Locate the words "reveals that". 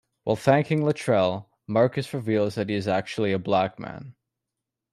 2.11-2.69